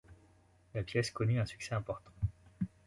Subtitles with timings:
[0.73, 2.09] La pièce connut un succès important.